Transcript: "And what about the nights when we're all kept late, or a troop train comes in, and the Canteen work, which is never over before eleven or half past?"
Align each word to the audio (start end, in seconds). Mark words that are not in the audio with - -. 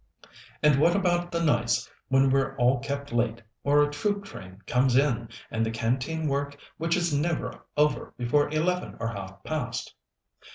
"And 0.63 0.79
what 0.79 0.95
about 0.95 1.31
the 1.31 1.43
nights 1.43 1.87
when 2.07 2.31
we're 2.31 2.55
all 2.57 2.79
kept 2.79 3.13
late, 3.13 3.43
or 3.63 3.83
a 3.83 3.91
troop 3.91 4.25
train 4.25 4.63
comes 4.65 4.95
in, 4.95 5.29
and 5.51 5.63
the 5.63 5.69
Canteen 5.69 6.27
work, 6.27 6.57
which 6.77 6.97
is 6.97 7.13
never 7.13 7.65
over 7.77 8.11
before 8.17 8.49
eleven 8.49 8.97
or 8.99 9.09
half 9.09 9.43
past?" 9.43 9.93